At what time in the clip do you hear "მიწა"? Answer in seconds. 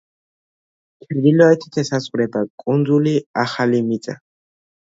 3.93-4.21